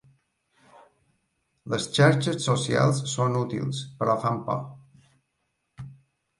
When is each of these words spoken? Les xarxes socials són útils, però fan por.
Les 1.73 1.85
xarxes 1.99 2.41
socials 2.49 3.03
són 3.13 3.39
útils, 3.43 3.85
però 4.03 4.19
fan 4.27 4.43
por. 4.51 4.67